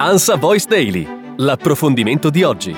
[0.00, 1.04] Ansa Voice Daily,
[1.38, 2.72] l'approfondimento di oggi.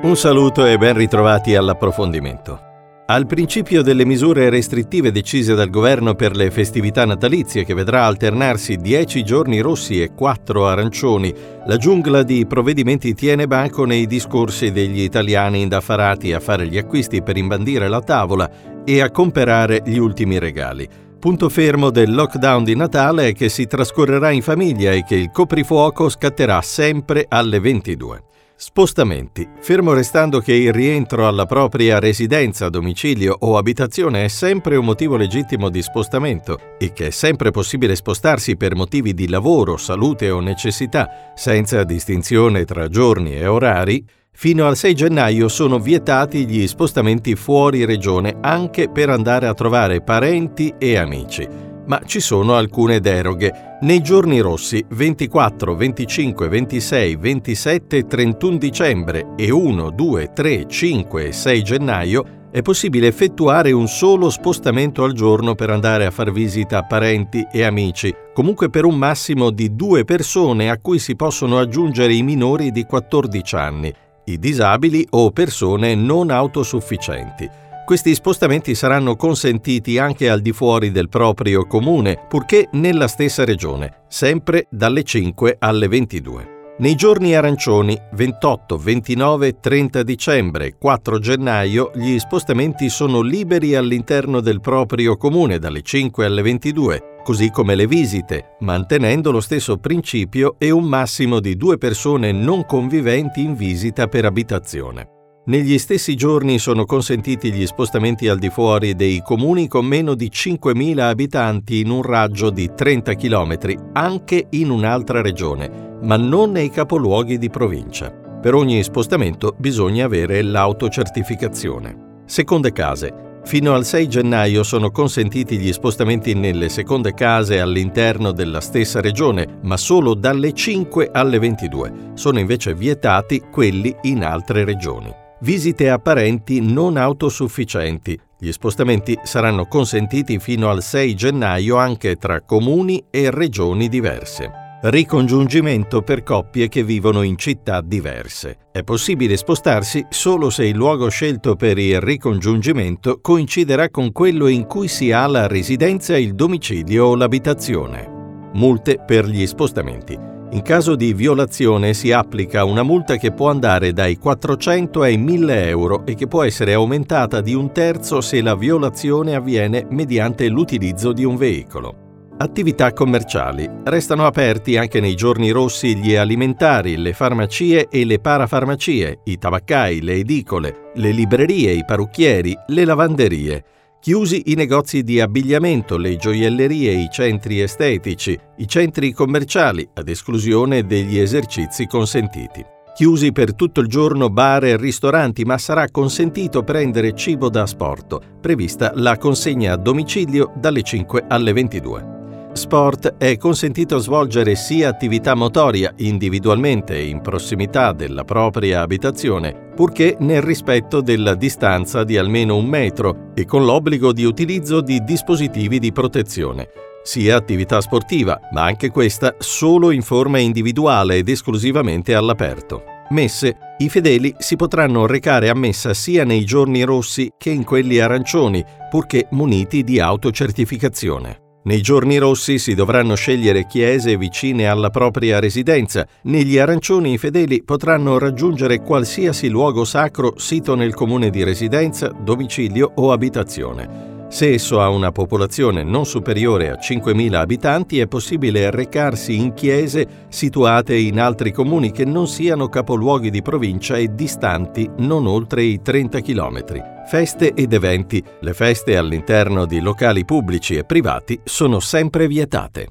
[0.00, 2.58] Un saluto e ben ritrovati all'approfondimento.
[3.04, 8.76] Al principio delle misure restrittive decise dal governo per le festività natalizie, che vedrà alternarsi
[8.76, 11.30] 10 giorni rossi e 4 arancioni,
[11.66, 17.22] la giungla di provvedimenti tiene banco nei discorsi degli italiani indaffarati a fare gli acquisti
[17.22, 18.50] per imbandire la tavola
[18.86, 21.03] e a comprare gli ultimi regali.
[21.24, 25.30] Punto fermo del lockdown di Natale è che si trascorrerà in famiglia e che il
[25.30, 28.24] coprifuoco scatterà sempre alle 22.
[28.54, 29.48] Spostamenti.
[29.58, 35.16] Fermo restando che il rientro alla propria residenza, domicilio o abitazione è sempre un motivo
[35.16, 40.40] legittimo di spostamento e che è sempre possibile spostarsi per motivi di lavoro, salute o
[40.40, 47.36] necessità, senza distinzione tra giorni e orari, Fino al 6 gennaio sono vietati gli spostamenti
[47.36, 51.48] fuori regione anche per andare a trovare parenti e amici.
[51.86, 53.78] Ma ci sono alcune deroghe.
[53.82, 61.26] Nei giorni rossi 24, 25, 26, 27 e 31 dicembre e 1, 2, 3, 5
[61.26, 66.32] e 6 gennaio è possibile effettuare un solo spostamento al giorno per andare a far
[66.32, 71.16] visita a parenti e amici, comunque per un massimo di due persone a cui si
[71.16, 73.94] possono aggiungere i minori di 14 anni
[74.26, 77.48] i disabili o persone non autosufficienti.
[77.84, 84.04] Questi spostamenti saranno consentiti anche al di fuori del proprio comune, purché nella stessa regione,
[84.08, 86.52] sempre dalle 5 alle 22.
[86.76, 93.76] Nei giorni arancioni 28, 29 e 30 dicembre e 4 gennaio gli spostamenti sono liberi
[93.76, 99.78] all'interno del proprio comune dalle 5 alle 22 così come le visite, mantenendo lo stesso
[99.78, 105.08] principio e un massimo di due persone non conviventi in visita per abitazione.
[105.46, 110.30] Negli stessi giorni sono consentiti gli spostamenti al di fuori dei comuni con meno di
[110.32, 113.58] 5.000 abitanti in un raggio di 30 km,
[113.92, 118.10] anche in un'altra regione, ma non nei capoluoghi di provincia.
[118.10, 122.22] Per ogni spostamento bisogna avere l'autocertificazione.
[122.26, 123.23] Seconde case.
[123.44, 129.58] Fino al 6 gennaio sono consentiti gli spostamenti nelle seconde case all'interno della stessa regione,
[129.62, 132.12] ma solo dalle 5 alle 22.
[132.14, 135.12] Sono invece vietati quelli in altre regioni.
[135.40, 138.18] Visite a parenti non autosufficienti.
[138.38, 144.63] Gli spostamenti saranno consentiti fino al 6 gennaio anche tra comuni e regioni diverse.
[144.86, 148.58] Ricongiungimento per coppie che vivono in città diverse.
[148.70, 154.66] È possibile spostarsi solo se il luogo scelto per il ricongiungimento coinciderà con quello in
[154.66, 158.50] cui si ha la residenza, il domicilio o l'abitazione.
[158.52, 160.18] Multe per gli spostamenti.
[160.50, 165.66] In caso di violazione si applica una multa che può andare dai 400 ai 1000
[165.66, 171.14] euro e che può essere aumentata di un terzo se la violazione avviene mediante l'utilizzo
[171.14, 172.03] di un veicolo.
[172.36, 173.70] Attività commerciali.
[173.84, 180.02] Restano aperti anche nei giorni rossi gli alimentari, le farmacie e le parafarmacie, i tabaccai,
[180.02, 183.64] le edicole, le librerie, i parrucchieri, le lavanderie.
[184.00, 190.84] Chiusi i negozi di abbigliamento, le gioiellerie, i centri estetici, i centri commerciali, ad esclusione
[190.84, 192.62] degli esercizi consentiti.
[192.96, 198.20] Chiusi per tutto il giorno bar e ristoranti, ma sarà consentito prendere cibo da asporto,
[198.40, 202.13] prevista la consegna a domicilio dalle 5 alle 22.
[202.54, 210.40] Sport è consentito svolgere sia attività motoria individualmente in prossimità della propria abitazione, purché nel
[210.40, 215.90] rispetto della distanza di almeno un metro e con l'obbligo di utilizzo di dispositivi di
[215.90, 216.68] protezione,
[217.02, 222.84] sia attività sportiva, ma anche questa solo in forma individuale ed esclusivamente all'aperto.
[223.10, 223.56] Messe.
[223.78, 228.64] I fedeli si potranno recare a messa sia nei giorni rossi che in quelli arancioni,
[228.88, 231.43] purché muniti di autocertificazione.
[231.64, 236.06] Nei giorni rossi si dovranno scegliere chiese vicine alla propria residenza.
[236.24, 242.92] Negli arancioni i fedeli potranno raggiungere qualsiasi luogo sacro sito nel comune di residenza, domicilio
[242.96, 244.13] o abitazione.
[244.34, 250.26] Se esso ha una popolazione non superiore a 5.000 abitanti è possibile recarsi in chiese
[250.28, 255.80] situate in altri comuni che non siano capoluoghi di provincia e distanti non oltre i
[255.80, 256.64] 30 km.
[257.06, 258.20] Feste ed eventi.
[258.40, 262.88] Le feste all'interno di locali pubblici e privati sono sempre vietate.